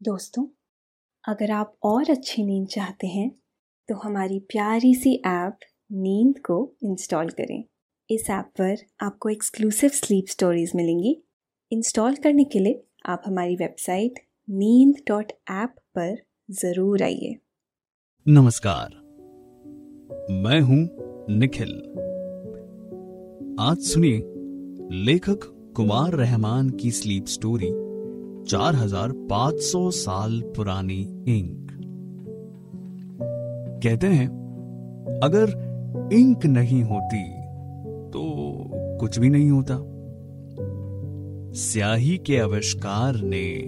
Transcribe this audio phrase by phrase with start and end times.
[0.00, 0.44] दोस्तों,
[1.24, 3.30] अगर आप और अच्छी नींद चाहते हैं
[3.88, 5.58] तो हमारी प्यारी सी ऐप
[5.92, 7.62] नींद को इंस्टॉल करें।
[8.10, 11.16] इस ऐप पर आपको एक्सक्लूसिव स्लीप स्टोरीज मिलेंगी।
[11.72, 16.16] इंस्टॉल करने के लिए आप हमारी वेबसाइट नींद डॉट ऐप पर
[16.50, 17.34] ज़रूर आइए।
[18.26, 18.94] नमस्कार,
[20.42, 20.78] मैं हूँ
[21.30, 21.74] निखिल।
[23.60, 24.22] आज सुनिए
[25.04, 27.85] लेखक कुमार रहमान की स्लीप स्टोरी।
[28.48, 31.70] 4500 साल पुरानी इंक।
[33.82, 34.28] कहते हैं,
[35.24, 37.28] अगर इंक नहीं होती
[38.10, 38.22] तो
[39.00, 39.76] कुछ भी नहीं होता।
[41.52, 43.58] स्याही के आविष्कार ने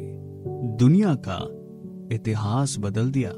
[0.77, 1.39] दुनिया का
[2.15, 3.31] इतिहास बदल दिया।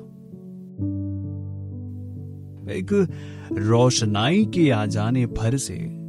[2.72, 3.08] एक
[3.52, 5.99] रोशनाई के आ जाने भर से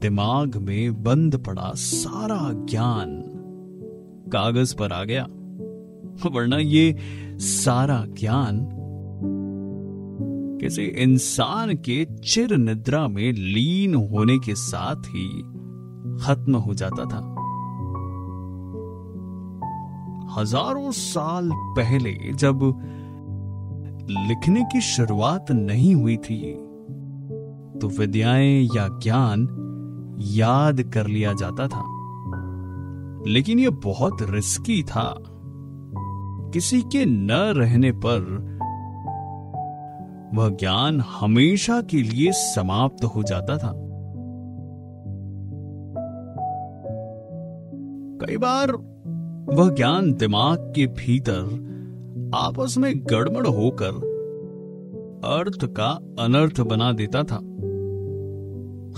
[0.00, 3.22] दिमाग में बंद पड़ा सारा ज्ञान।
[4.32, 5.26] कागज़ पर आ गया।
[6.30, 6.96] वरना ये
[7.38, 8.68] सारा ज्ञान
[10.60, 15.28] किसी इंसान के चिर निद्रा में लीन होने के साथ ही
[16.24, 17.26] खत्म हो जाता था।
[20.38, 22.60] हज़ारों साल पहले जब
[24.10, 26.52] लिखने की शुरुआत नहीं हुई थी
[27.78, 29.59] तो विद्याएँ या ज्ञान
[30.20, 32.00] याद कर लिया जाता था।
[33.26, 35.14] लेकिन यह बहुत रिस्की था।
[36.54, 38.50] किसी के न रहने पर
[40.34, 43.72] वह ज्ञान हमेशा के लिए समाप्त हो जाता था।
[48.26, 48.72] कई बार
[49.56, 51.70] वह ज्ञान दिमाग के भीतर
[52.34, 54.10] आपस में गड़बड़ होकर
[55.24, 55.90] अर्थ का
[56.24, 57.40] अनर्थ बना देता था।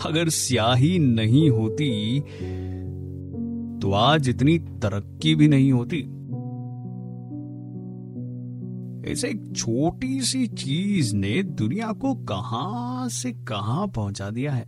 [0.06, 2.20] अगर स्याही नहीं होती
[3.80, 6.00] तो आज इतनी तरक्की भी नहीं होती।
[9.12, 14.62] ऐसे एक छोटी सी चीज़ ने दुनिया को कहाँ से कहाँ पहुँचा दिया है।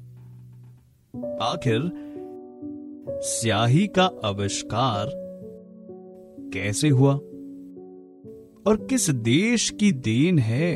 [1.43, 1.91] आखिर,
[3.11, 5.11] स्याही का आविष्कार
[6.55, 7.15] कैसे हुआ?
[8.67, 10.75] और किस देश की देन है?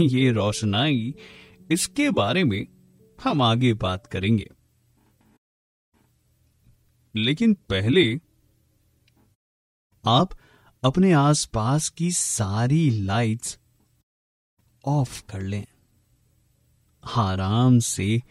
[0.00, 1.14] ये रोशनाई
[1.70, 2.66] इसके बारे में
[3.24, 4.50] हम आगे बात करेंगे।
[7.16, 8.20] लेकिन पहले
[10.04, 10.28] आप
[10.84, 13.58] अपने आसपास की सारी लाइट्स
[14.84, 15.66] ऑफ़ कर लें।
[17.04, 18.22] आराम से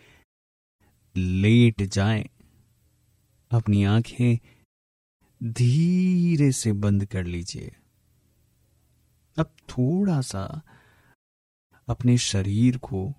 [1.16, 2.30] लेट जाएँ,
[3.52, 4.38] अपनी आँखें
[5.44, 7.76] धीरे से बंद कर लीजिए।
[9.38, 10.62] अब थोड़ा सा
[11.88, 13.19] अपने शरीर को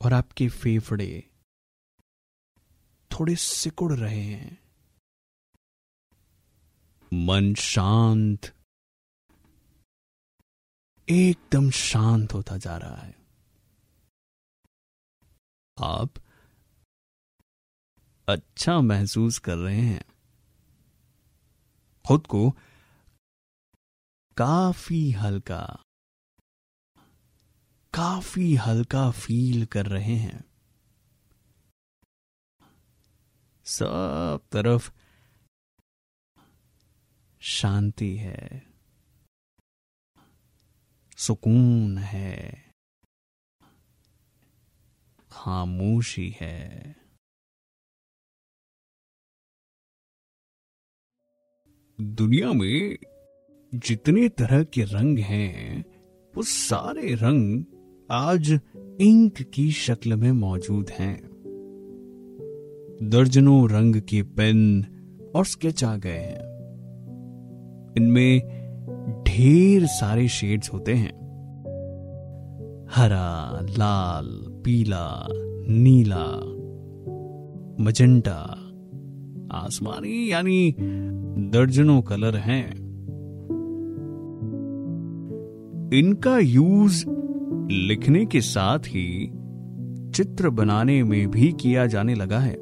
[0.00, 1.30] और आपके फेफड़े
[3.12, 4.62] थोड़े सिकुड़ रहे हैं।
[7.14, 8.54] मन शांत।
[11.08, 13.26] एकदम शांत होता जा रहा है।
[15.82, 16.10] आप
[18.28, 20.04] अच्छा महसूस कर रहे हैं।
[22.06, 22.50] खुद को
[24.36, 25.84] काफ़ी हल्का
[27.94, 30.44] काफ़ी हल्का फील कर रहे हैं।
[33.64, 34.92] सब तरफ़
[37.40, 38.66] शांति है।
[41.16, 42.70] सुकून है।
[45.30, 46.96] खामोशी है।
[52.00, 52.98] दुनिया में
[53.74, 55.84] जितने तरह के रंग हैं,
[56.34, 57.77] वो सारे रंग
[58.10, 58.60] आज
[59.00, 61.22] इंक की शक्ल में मौजूद हैं।
[63.02, 64.84] दर्जनों रंग के पेन
[65.34, 66.38] और स्केच आ गए हैं।
[67.96, 68.40] इनमें
[69.28, 71.12] ढेर सारे शेड्स होते हैं।
[72.90, 75.26] हरा, लाल, पीला,
[75.68, 76.26] नीला,
[77.84, 78.56] मजेंटा,
[79.52, 80.74] आसमानी यानी
[81.50, 82.76] दर्जनों कलर हैं।
[85.92, 87.17] इनका यूज़
[87.70, 89.30] लिखने के साथ ही
[90.14, 92.54] चित्र बनाने में भी किया जाने लगा है।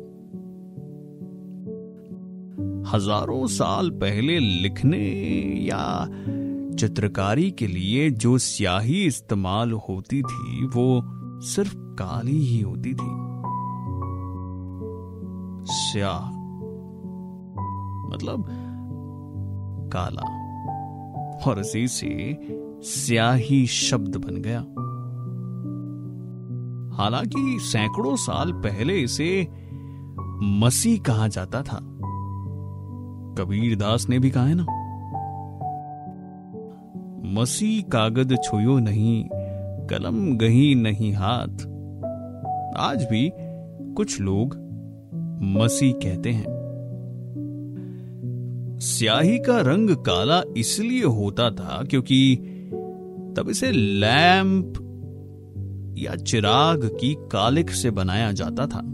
[2.94, 5.10] हज़ारों साल पहले लिखने
[5.66, 6.08] या
[6.74, 11.02] चित्रकारी के लिए जो स्याही इस्तेमाल होती थी, वो
[11.40, 13.26] सिर्फ़ काली ही होती थी।
[15.66, 16.30] स्याह
[18.14, 18.46] मतलब
[19.92, 20.36] काला।
[21.46, 22.38] और इसी से
[22.82, 24.66] स्याही शब्द बन गया।
[26.96, 29.48] हालाँकि सैकड़ों साल पहले इसे
[30.42, 31.76] मसी कहा जाता था।
[33.38, 34.66] कबीर दास ने भी कहा है ना?
[37.40, 39.24] मसी कागद छुयो नहीं,
[39.86, 41.66] कलम गही नहीं हाथ।
[42.76, 43.32] आज भी
[43.94, 44.56] कुछ लोग
[45.42, 46.56] मसी कहते हैं।
[48.80, 52.36] स्याही का रंग काला इसलिए होता था क्योंकि
[53.36, 54.72] तब इसे लैंप
[55.98, 58.92] या चिराग की कालिक से बनाया जाता था।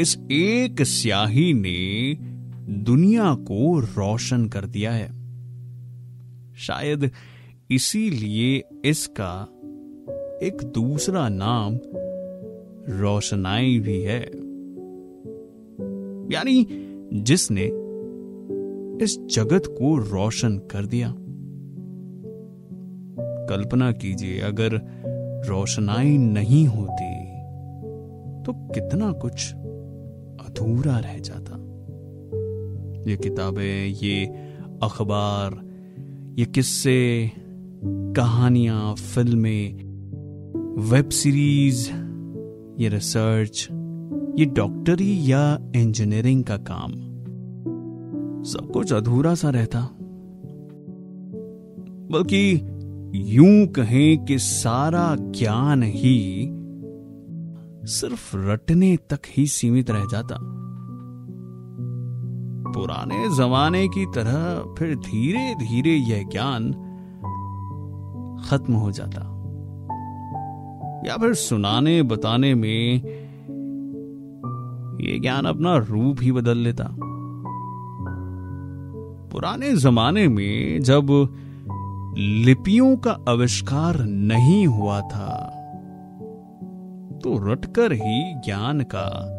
[0.00, 2.14] इस एक स्याही ने
[2.72, 5.12] दुनिया को रोशन कर दिया है।
[6.54, 7.10] शायद
[7.70, 9.48] इसीलिए इसका
[10.42, 11.78] एक दूसरा नाम
[13.00, 14.22] रोशनाई भी है।
[16.34, 16.66] यानी
[17.12, 17.64] जिसने
[19.04, 21.16] इस जगत को रोशन कर दिया।
[23.48, 24.80] कल्पना कीजिए, अगर
[25.48, 27.14] रोशनाई नहीं होती
[28.42, 29.52] तो कितना कुछ
[30.46, 31.56] अधूरा रह जाता।
[33.10, 34.24] ये किताबें, ये
[34.82, 35.60] अखबार,
[36.38, 37.32] ये किस्से,
[38.16, 39.74] कहानियाँ, फ़िल्में,
[40.90, 41.88] वेब सीरीज़,
[42.78, 43.68] ये रिसर्च,
[44.38, 46.92] ये डॉक्टरी या इंजीनियरिंग का काम,
[48.44, 49.80] सब कुछ अधूरा सा रहता।
[52.10, 52.42] बल्कि
[53.14, 56.48] यूँ कहें कि सारा ज्ञान ही
[57.86, 60.38] सिर्फ़ रटने तक ही सीमित रह जाता।
[62.72, 66.72] पुराने जमाने की तरह फिर धीरे धीरे यह ज्ञान
[68.48, 69.32] खत्म हो जाता।
[71.06, 72.94] या फिर सुनाने, बताने में
[75.00, 76.88] यह ज्ञान अपना रूप ही बदल लेता।
[79.32, 81.28] पुराने जमाने में जब
[82.18, 85.52] लिपियों का आविष्कार नहीं हुआ था
[87.22, 89.32] तो रटकर ही ज्ञान का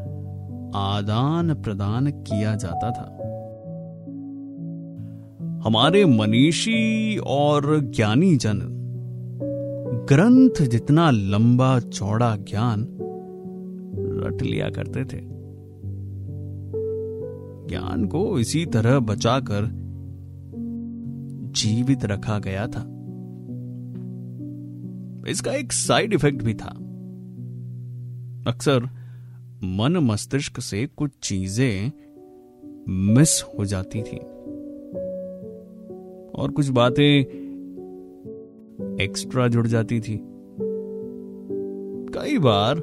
[0.75, 3.17] आदान प्रदान किया जाता था।
[5.67, 8.59] हमारे मनीषी और ज्ञानी जन,
[10.09, 12.87] ग्रंथ जितना लंबा चौड़ा ज्ञान
[14.25, 15.21] रट लिया करते थे।
[17.69, 19.86] ज्ञान को इसी तरह बचाकर
[21.57, 22.93] जीवित रखा गया था।
[25.29, 26.69] इसका एक साइड इफ़ेक्ट भी था।
[28.47, 28.83] अक्सर
[29.63, 31.91] मन मस्तिष्क से कुछ चीज़ें
[32.89, 34.17] मिस हो जाती थी।
[36.35, 37.21] और कुछ बातें
[39.01, 40.19] एक्स्ट्रा जुड़ जाती थी।
[42.13, 42.77] कई बार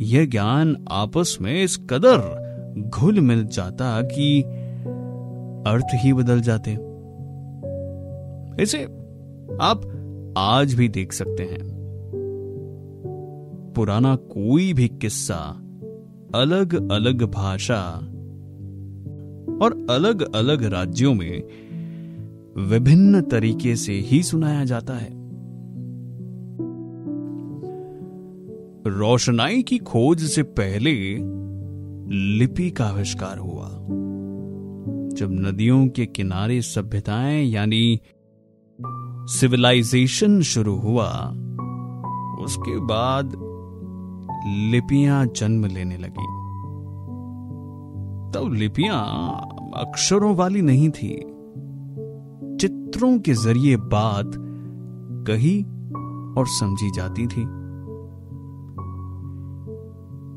[0.00, 2.40] यह ज्ञान आपस में इस कदर
[2.78, 4.42] घुल मिल जाता कि
[5.66, 6.89] अर्थ ही बदल जाते।
[8.60, 8.84] इसे
[9.60, 9.96] आप
[10.38, 11.80] आज भी देख सकते हैं।
[13.76, 15.36] पुराना कोई भी किस्सा
[16.34, 17.82] अलग अलग भाषा
[19.64, 21.42] और अलग अलग राज्यों में
[22.68, 25.20] विभिन्न तरीके से ही सुनाया जाता है।
[28.86, 31.16] रोशनाई की खोज से पहले
[32.38, 33.68] लिपि का आविष्कार हुआ।
[35.16, 38.00] जब नदियों के किनारे सभ्यताएँ, यानी
[39.30, 41.08] सिविलाइजेशन शुरू हुआ।
[42.44, 43.32] उसके बाद
[44.46, 46.40] लिपियाँ जन्म लेने लगी।
[48.34, 49.04] तब लिपियाँ
[49.76, 51.16] अक्षरों वाली नहीं थी।
[52.56, 54.30] चित्रों के ज़रिए बात
[55.26, 55.62] कही
[56.38, 57.46] और समझी जाती थी।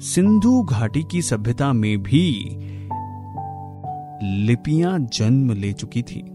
[0.06, 2.50] सिंधु घाटी की सभ्यता में भी
[4.48, 6.33] लिपियाँ जन्म ले चुकी थी।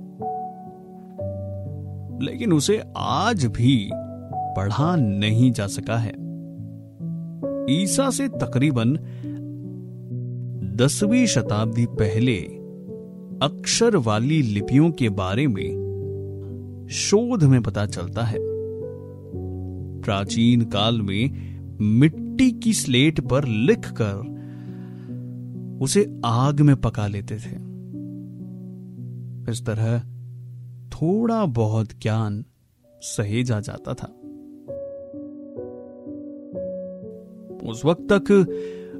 [2.22, 3.90] लेकिन उसे आज भी
[4.34, 6.28] पढ़ा नहीं जा सका है।
[7.70, 8.98] ईसा से तकरीबन
[10.76, 12.37] दसवीं शताब्दी पहले
[13.42, 15.88] अक्षर वाली लिपियों के बारे में
[16.90, 18.38] शोध में पता चलता है।
[20.00, 21.30] प्राचीन काल में
[21.80, 24.38] मिट्टी की स्लेट पर लिखकर
[25.82, 27.68] उसे आग में पका लेते थे।
[29.52, 30.02] इस तरह
[31.02, 32.44] थोड़ा बहुत ज्ञान
[33.02, 34.06] सहेजा जाता था।
[37.70, 38.46] उस वक्त तक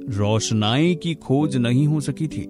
[0.09, 2.45] रोशनाई की खोज नहीं हो सकी थी।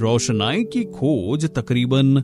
[0.00, 2.20] रोशनाई की खोज तकरीबन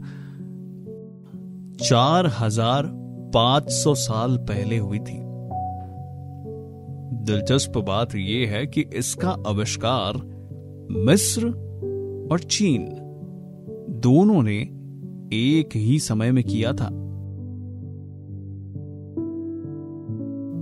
[1.82, 2.86] चार हज़ार
[3.34, 5.18] पाँच सौ साल पहले हुई थी।
[7.24, 10.16] दिलचस्प बात यह है कि इसका आविष्कार
[10.90, 11.46] मिस्र
[12.32, 12.88] और चीन
[14.00, 14.79] दोनों ने
[15.32, 16.90] एक ही समय में किया था।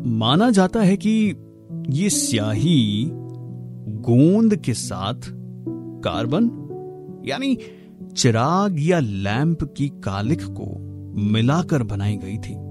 [0.07, 1.35] माना जाता है कि
[1.91, 3.11] ये स्याही
[3.89, 5.15] गोंद के साथ
[6.05, 6.45] कार्बन,
[7.25, 7.59] यानी
[8.17, 10.79] चिराग या लैंप की कालिख को
[11.23, 12.69] मिलाकर बनाई गई थी।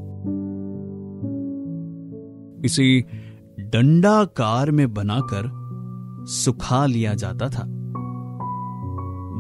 [2.65, 3.03] इसे
[3.59, 5.67] डंडाकार में बनाकर
[6.27, 7.63] सुखा लिया जाता था।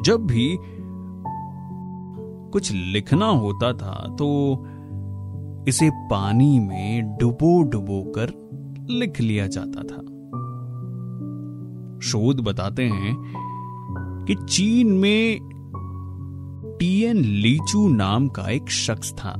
[0.05, 0.57] जब भी
[2.53, 4.27] कुछ लिखना होता था तो
[5.67, 8.33] इसे पानी में डुबो डुबो कर
[8.89, 10.01] लिख लिया जाता था।
[11.99, 13.15] शोध बताते हैं
[14.27, 15.39] कि चीन में
[16.79, 19.33] टीएन लीचू नाम का एक शख्स था,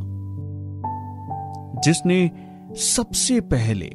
[1.84, 2.32] जिसने
[2.78, 3.92] सबसे पहले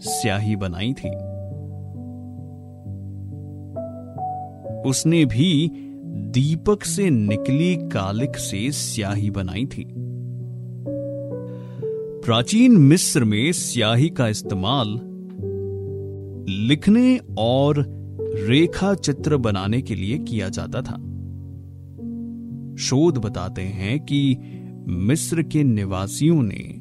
[0.00, 1.10] स्याही बनाई थी।
[4.88, 5.70] उसने भी
[6.14, 9.94] दीपक से निकली कालिक से स्याही बनाई थी।
[12.24, 15.00] प्राचीन मिस्र में स्याही का इस्तेमाल
[16.48, 17.84] लिखने और
[18.34, 20.96] रेखा चित्र बनाने के लिए किया जाता था।
[22.76, 24.36] शोध बताते हैं कि
[24.88, 26.80] मिस्र के निवासियों ने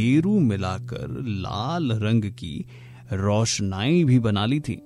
[0.00, 2.66] गेरू मिलाकर लाल रंग की
[3.12, 4.82] रोशनाई भी बना ली थी।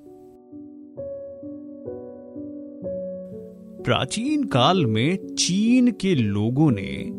[3.89, 7.11] प्राचीन काल में चीन के लोगों ने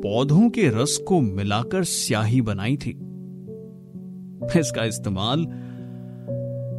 [0.00, 2.90] पौधों के रस को मिलाकर स्याही बनाई थी।
[4.60, 5.40] इसका इस्तेमाल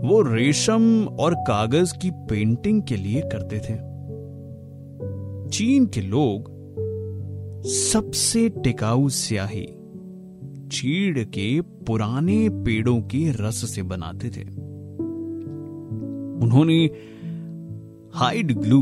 [0.08, 3.76] वो रेशम और कागज़ की पेंटिंग के लिए करते थे।
[5.50, 6.52] चीन के लोग
[7.66, 9.68] सबसे टिकाऊ स्याही
[10.68, 14.44] चीड़ के पुराने पेड़ों के रस से बनाते थे।
[16.44, 17.13] उन्होंने
[18.16, 18.82] हाइड ग्लू,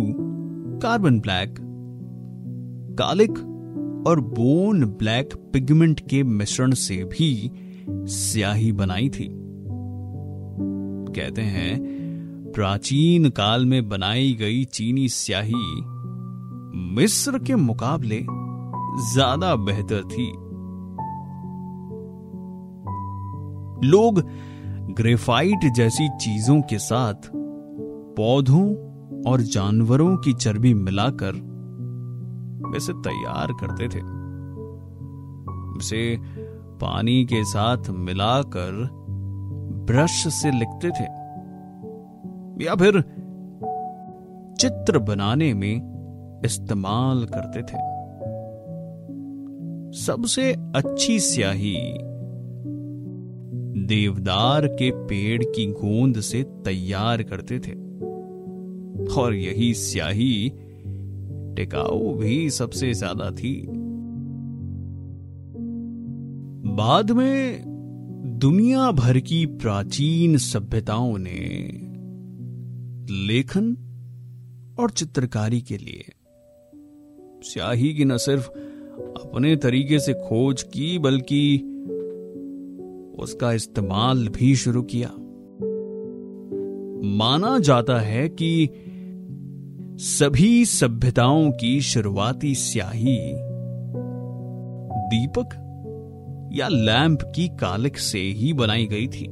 [0.80, 1.56] कार्बन ब्लैक
[3.00, 3.38] कालिक
[4.08, 7.52] और बोन ब्लैक पिगमेंट के मिश्रण से भी
[7.90, 9.28] स्याही बनाई थी।
[11.16, 11.80] कहते हैं,
[12.52, 15.64] प्राचीन काल में बनाई गई चीनी स्याही
[16.96, 18.20] मिस्र के मुकाबले
[19.14, 20.32] ज़्यादा बेहतर थी।
[23.88, 24.24] लोग
[24.96, 27.32] ग्रेफाइट जैसी चीज़ों के साथ
[28.18, 28.91] पौधों
[29.28, 31.32] और जानवरों की चर्बी मिलाकर
[32.74, 34.02] वैसे तैयार करते थे।
[35.78, 36.18] उसे
[36.82, 38.90] पानी के साथ मिलाकर
[39.88, 41.04] ब्रश से लिखते थे,
[42.66, 43.02] या फिर
[44.60, 47.80] चित्र बनाने में इस्तेमाल करते थे।
[49.98, 51.78] सबसे अच्छी स्याही
[53.86, 57.91] देवदार के पेड़ की गोंद से तैयार करते थे।
[59.18, 60.52] और यही स्याही
[61.56, 63.68] टिकाऊ भी सबसे ज़्यादा थी।
[66.76, 67.64] बाद में
[68.40, 71.40] दुनिया भर की प्राचीन सभ्यताओं ने
[73.28, 73.74] लेखन
[74.80, 76.12] और चित्रकारी के लिए
[77.44, 78.48] स्याही की न सिर्फ़
[79.22, 81.58] अपने तरीके से खोज की, बल्कि
[83.20, 85.10] उसका इस्तेमाल भी शुरू किया।
[87.18, 88.70] माना जाता है कि
[90.04, 93.18] सभी सभ्यताओं की शुरुआती स्याही।
[95.08, 95.50] दीपक
[96.54, 99.28] या लैंप की कालिक से ही बनाई गई थी।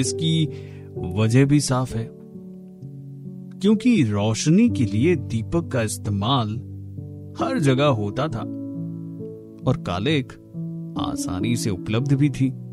[0.00, 0.48] इसकी
[0.96, 2.10] वजह भी साफ़ है।
[3.60, 6.48] क्योंकि रोशनी के लिए दीपक का इस्तेमाल
[7.40, 8.40] हर जगह होता था
[9.66, 10.32] और कालिक
[10.98, 12.63] आसानी से उपलब्ध भी थी।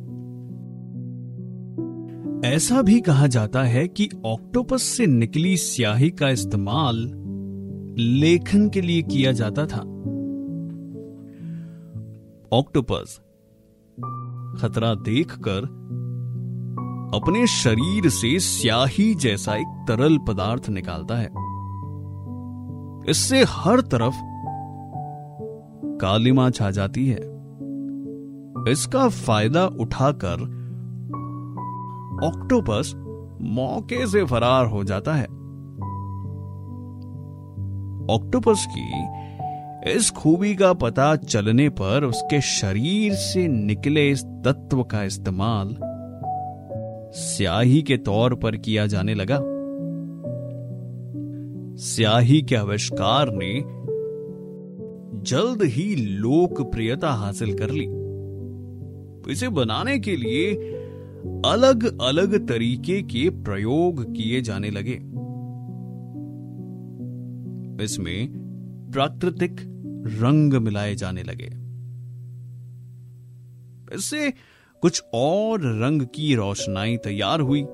[2.46, 6.96] ऐसा भी कहा जाता है कि ऑक्टोपस से निकली स्याही का इस्तेमाल
[7.98, 9.80] लेखन के लिए किया जाता था।
[12.54, 13.20] ऑक्टोपस,
[14.62, 15.64] खतरा देखकर
[17.16, 21.30] अपने शरीर से स्याही जैसा एक तरल पदार्थ निकालता है।
[23.12, 24.16] इससे हर तरफ़
[25.98, 27.22] कालिमा छा जाती है।
[28.72, 30.61] इसका फ़ायदा उठाकर
[32.24, 32.94] ऑक्टोपस
[33.42, 35.26] मौके से फरार हो जाता है।
[38.10, 39.22] ऑक्टोपस की
[39.92, 45.76] इस खूबी का पता चलने पर उसके शरीर से निकले इस तत्व का इस्तेमाल
[47.14, 49.40] स्याही के तौर पर किया जाने लगा।
[51.78, 53.82] स्याही के आविष्कार ने
[55.22, 57.88] जल्द ही लोकप्रियता हासिल कर ली।
[59.32, 60.71] इसे बनाने के लिए
[61.46, 64.94] अलग अलग तरीके के प्रयोग किए जाने लगे।
[67.84, 68.30] इसमें
[68.94, 69.56] प्राकृतिक
[70.08, 71.62] रंग मिलाए जाने लगे।
[73.96, 74.34] इससे
[74.82, 77.66] कुछ और रंग की रोशनाई तैयार हुई।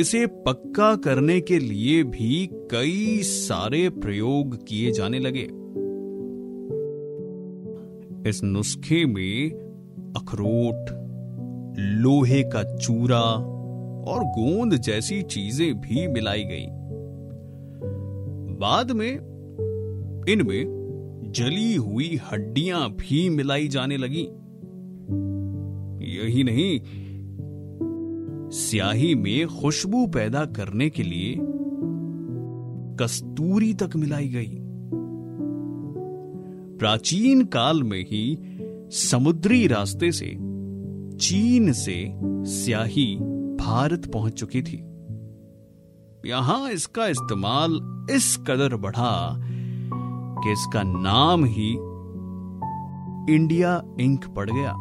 [0.00, 5.48] इसे पक्का करने के लिए भी कई सारे प्रयोग किए जाने लगे।
[8.30, 9.50] इस नुस्खे में
[10.16, 11.05] अखरोट
[11.78, 13.22] लोहे का चूरा
[14.12, 16.66] और गोंद जैसी चीज़ें भी मिलाई गई।
[18.58, 19.12] बाद में
[20.28, 24.28] इनमें जली हुई हड्डियाँ भी मिलाई जाने लगी।
[26.16, 26.80] यही नहीं,
[28.50, 31.36] स्याही में खुशबू पैदा करने के लिए
[32.96, 34.58] कस्तूरी तक मिलाई गई।
[36.78, 38.38] प्राचीन काल में ही
[38.90, 40.36] समुद्री रास्ते से
[41.20, 42.14] चीन से
[42.46, 43.16] स्याही
[43.60, 44.76] भारत पहुँच चुकी थी।
[46.28, 47.72] यहाँ इसका इस्तेमाल
[48.10, 49.36] इस कदर बढ़ा
[50.42, 51.72] कि इसका नाम ही
[53.34, 54.74] इंडिया इंक पड़ गया।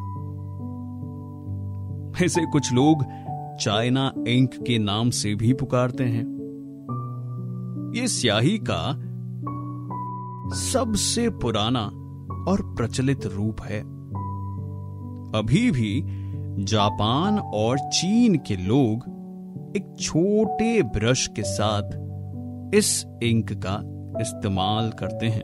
[2.25, 3.03] इसे कुछ लोग
[3.61, 6.25] चाइना इंक के नाम से भी पुकारते हैं।
[7.95, 8.93] ये स्याही का
[10.55, 11.85] सबसे पुराना
[12.51, 13.95] और प्रचलित रूप है।
[15.35, 16.24] अभी भी
[16.59, 19.03] जापान और चीन के लोग
[19.77, 21.89] एक छोटे ब्रश के साथ
[22.75, 23.81] इस इंक का
[24.21, 25.43] इस्तेमाल करते हैं।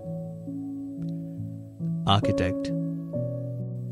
[2.10, 2.70] आर्किटेक्ट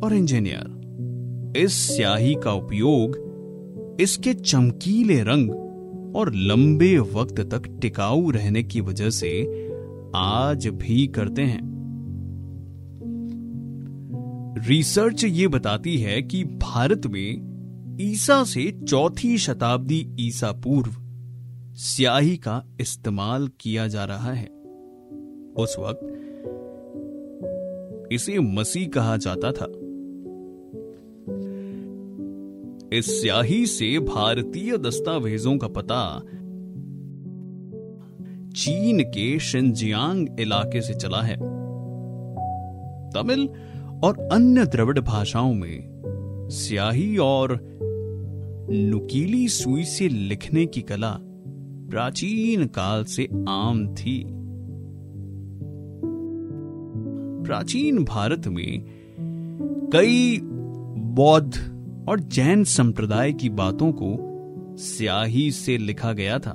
[0.04, 3.30] और इंजीनियर, इस स्याही का उपयोग
[4.02, 5.52] इसके चमकीले रंग
[6.16, 9.30] और लंबे वक्त तक टिकाऊ रहने की वजह से
[10.16, 11.69] आज भी करते हैं।
[14.68, 17.50] रिसर्च ये बताती है कि भारत में
[18.02, 20.92] ईसा से चौथी शताब्दी ईसा पूर्व
[21.74, 24.48] स्याही का इस्तेमाल किया जा रहा है।
[25.58, 26.16] उस वक्त
[28.12, 29.66] इसे मसीह कहा जाता था।
[32.98, 36.20] इस स्याही से भारतीय दस्तावेजों का पता
[38.52, 41.60] चीन के शिंजियांग इलाके से चला है।
[43.10, 43.50] तमिल
[44.04, 45.90] और अन्य द्रविड़ भाषाओं में
[46.52, 47.60] स्याही और
[48.72, 51.18] नुकीली सुई से लिखने की कला
[51.90, 54.26] प्राचीन काल से आम थी।
[57.46, 58.84] प्राचीन भारत में
[59.94, 60.40] कई
[60.98, 61.54] बौद्ध
[62.10, 64.18] और जैन संप्रदाय की बातों को
[64.78, 66.52] स्याही से लिखा गया था।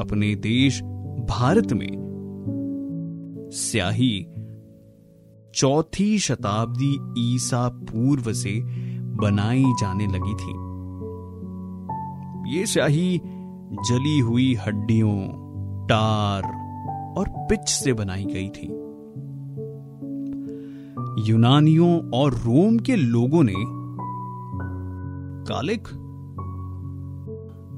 [0.00, 0.82] अपने देश
[1.28, 2.04] भारत में
[3.52, 4.26] स्याही
[5.56, 8.60] चौथी शताब्दी ईसा पूर्व से
[9.16, 10.54] बनाई जाने लगी थी।
[12.56, 13.20] ये स्याही
[13.88, 15.16] जली हुई हड्डियों,
[15.86, 16.42] टार
[17.18, 18.66] और पिच से बनाई गई थी।
[21.30, 23.54] यूनानियों और रोम के लोगों ने
[25.52, 25.88] कालिक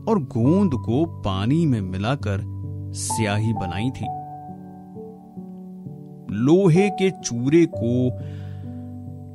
[0.08, 2.42] और गोंद को पानी में मिलाकर
[2.94, 4.06] स्याही बनाई थी।
[6.36, 8.10] लोहे के चूरे को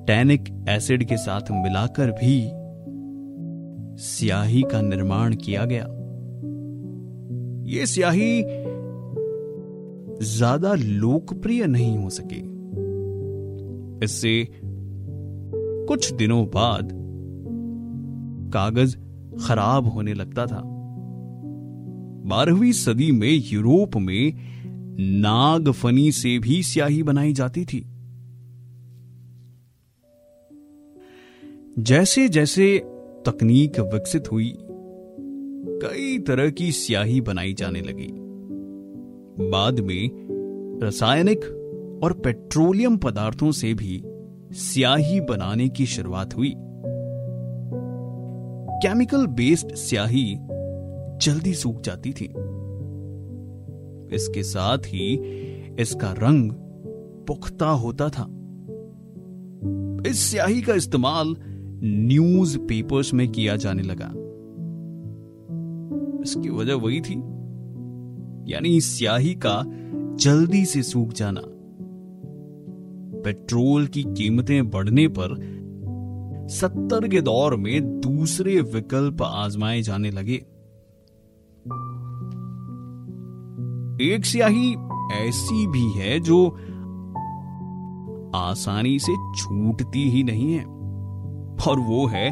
[0.07, 2.35] टैनिक एसिड के साथ मिलाकर भी
[4.01, 5.85] स्याही का निर्माण किया गया।
[7.69, 8.43] यह स्याही
[10.25, 12.41] ज़्यादा लोकप्रिय नहीं हो सकी।
[14.05, 14.47] इससे
[15.87, 16.89] कुछ दिनों बाद
[18.53, 18.95] कागज़
[19.47, 20.61] खराब होने लगता था।
[22.25, 24.33] बारहवीं सदी में यूरोप में
[24.99, 27.87] नागफनी से भी स्याही बनाई जाती थी।
[31.79, 32.77] जैसे जैसे
[33.25, 34.53] तकनीक विकसित हुई,
[35.83, 38.09] कई तरह की स्याही बनाई जाने लगी।
[39.49, 40.09] बाद में
[40.83, 41.39] रासायनिक
[42.03, 44.03] और पेट्रोलियम पदार्थों से भी
[44.53, 46.53] स्याही बनाने की शुरुआत हुई।
[48.83, 50.37] केमिकल बेस्ड स्याही
[51.21, 52.33] जल्दी सूख जाती थी।
[54.13, 55.13] इसके साथ ही
[55.79, 56.51] इसका रंग
[57.27, 58.27] पुख्ता होता था।
[60.09, 61.35] इस स्याही का इस्तेमाल
[61.83, 64.11] न्यूज़ पेपर्स में किया जाने लगा।
[66.23, 67.13] इसकी वजह वही थी,
[68.53, 69.63] यानी स्याही का
[70.15, 71.41] जल्दी से सूख जाना।
[73.21, 75.35] पेट्रोल की कीमतें बढ़ने पर
[76.51, 80.45] सत्तर के दौर में दूसरे विकल्प आजमाए जाने लगे।
[84.01, 84.75] एक स्याही
[85.13, 86.47] ऐसी भी है जो
[88.35, 90.63] आसानी से छूटती ही नहीं है।
[91.69, 92.29] और वो है,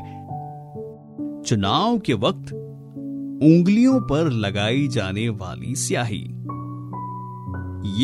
[1.43, 2.53] चुनाव के वक्त
[3.43, 6.23] उंगलियों पर लगाई जाने वाली स्याही।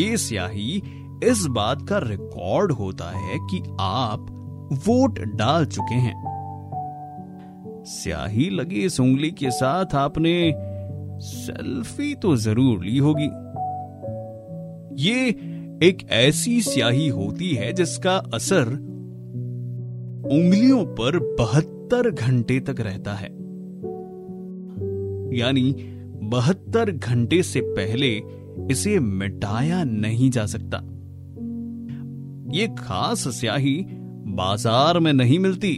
[0.00, 0.82] ये स्याही
[1.24, 4.26] इस बात का रिकॉर्ड होता है कि आप
[4.86, 6.24] वोट डाल चुके हैं।
[7.86, 10.52] स्याही लगी इस उंगली के साथ आपने
[11.20, 13.28] सेल्फी तो ज़रूर ली होगी।
[14.98, 15.28] ये
[15.82, 18.68] एक ऐसी स्याही होती है जिसका असर
[20.32, 23.28] उंगलियों पर बहत्तर घंटे तक रहता है।
[25.38, 25.74] यानी
[26.22, 28.10] बहत्तर घंटे से पहले
[28.70, 30.78] इसे मिटाया नहीं जा सकता।
[32.56, 33.76] ये खास स्याही
[34.36, 35.74] बाज़ार में नहीं मिलती।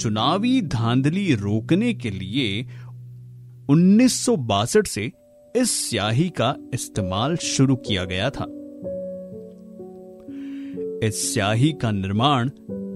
[0.00, 2.66] चुनावी धांधली रोकने के लिए
[3.68, 5.12] उन्नीस सौ बासठ से
[5.56, 8.44] इस स्याही का इस्तेमाल शुरू किया गया था।
[11.06, 12.48] इस स्याही का निर्माण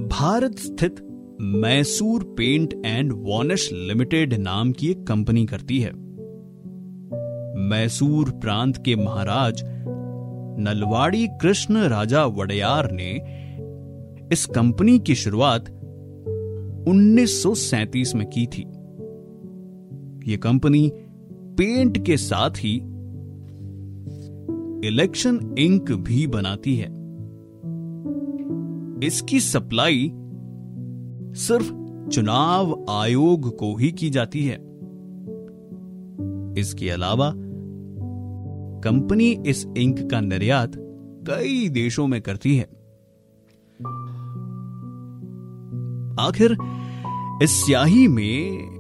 [0.09, 0.97] भारत स्थित
[1.41, 5.93] Mysore paint and varnish limited नाम की एक कंपनी करती है।
[7.59, 9.63] मैसूर प्रांत के महाराज
[10.59, 13.13] नलवाड़ी कृष्ण राजा वड़यार ने
[14.33, 15.69] इस कंपनी की शुरुआत
[16.89, 18.63] 1937 में की थी।
[20.33, 20.93] यह कंपनी
[21.59, 22.77] पेंट के साथ ही
[24.89, 26.89] इलेक्शन इंक भी बनाती है।
[29.07, 30.13] इसकी सप्लाई
[31.35, 31.73] सिर्फ़
[32.09, 34.55] चुनाव आयोग को ही की जाती है।
[36.59, 37.33] इसके अलावा
[38.85, 40.73] कंपनी इस इंक का निर्यात
[41.29, 42.65] कई देशों में करती है।
[46.21, 46.57] आखिर
[47.43, 48.76] इस स्याही में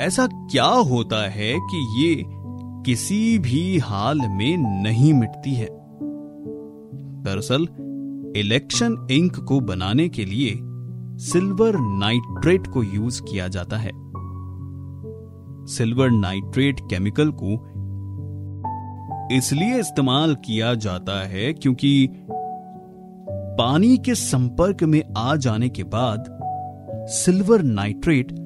[0.00, 2.24] ऐसा क्या होता है कि ये
[2.86, 5.68] किसी भी हाल में नहीं मिटती है?
[7.22, 7.68] दरअसल,
[8.36, 10.52] इलेक्शन इंक को बनाने के लिए
[11.18, 13.90] सिल्वर नाइट्रेट को यूज़ किया जाता है।
[15.66, 17.68] सिल्वर नाइट्रेट केमिकल को
[19.36, 22.08] इसलिए इस्तेमाल किया जाता है क्योंकि
[23.58, 26.38] पानी के संपर्क में आ जाने के बाद
[27.08, 28.41] सिल्वर नाइट्रेट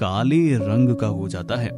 [0.00, 1.70] काले रंग का हो जाता है।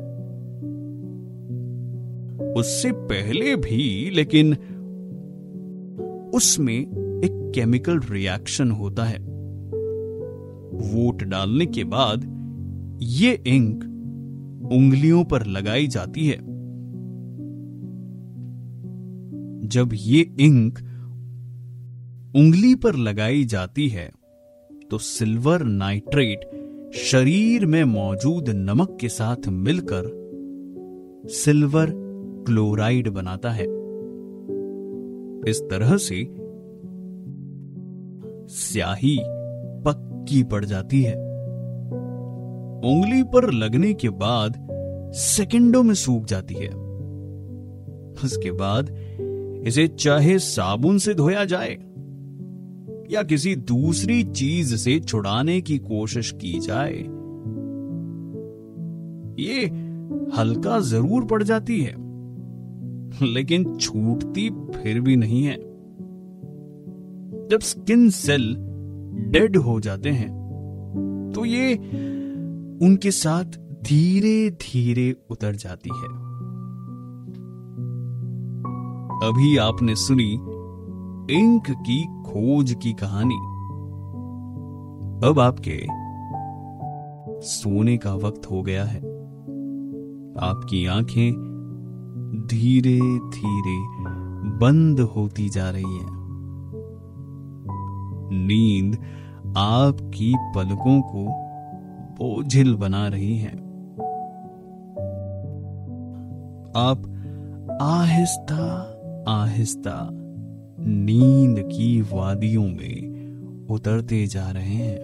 [2.52, 4.54] उससे पहले भी, लेकिन
[6.34, 9.18] उसमें एक केमिकल रिएक्शन होता है।
[10.84, 12.24] वोट डालने के बाद
[13.02, 13.84] ये इंक
[14.72, 16.38] उंगलियों पर लगाई जाती है।
[19.68, 20.78] जब ये इंक
[22.36, 24.10] उंगली पर लगाई जाती है
[24.90, 26.61] तो सिल्वर नाइट्रेट
[26.94, 30.02] शरीर में मौजूद नमक के साथ मिलकर
[31.26, 31.92] सिल्वर
[32.46, 33.64] क्लोराइड बनाता है।
[35.50, 36.28] इस तरह से
[38.54, 39.18] स्याही
[39.84, 41.14] पक्की पड़ जाती है।
[42.84, 44.68] उंगली पर लगने के बाद
[45.14, 46.68] सेकंडों में सूख जाती है।
[48.24, 48.96] उसके बाद
[49.66, 51.91] इसे चाहे साबुन से धोया जाए।
[53.12, 56.98] या किसी दूसरी चीज़ से छुड़ाने की कोशिश की जाए,
[59.38, 59.66] ये
[60.36, 61.94] हल्का ज़रूर पड़ जाती है,
[63.24, 65.56] लेकिन छूटती फिर भी नहीं है।
[67.48, 68.54] जब स्किन सेल
[69.32, 70.30] डेड हो जाते हैं
[71.34, 71.74] तो ये
[72.82, 76.08] उनके साथ धीरे धीरे उतर जाती है।
[79.22, 80.36] अभी आपने सुनी
[81.30, 83.36] इंक की खोज की कहानी।
[85.28, 85.86] अब आपके
[87.46, 88.98] सोने का वक्त हो गया है।
[90.40, 91.32] आपकी आँखें
[92.50, 93.78] धीरे धीरे
[94.58, 96.22] बंद होती जा रही हैं।
[98.32, 98.94] नींद
[99.56, 101.26] आपकी पलकों को
[102.12, 103.56] बोझिल बना रही है।
[106.76, 107.08] आप
[107.82, 108.88] आहिस्ता
[109.28, 110.21] आहिस्ता
[110.86, 114.98] नींद की वादियों में उतरते जा रहे हैं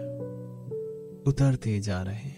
[1.26, 2.37] उतरते जा रहे हैं।